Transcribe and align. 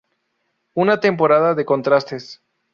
Una 0.73 0.99
temporada 0.99 1.53
de 1.53 1.63
contrastes. 1.63 2.41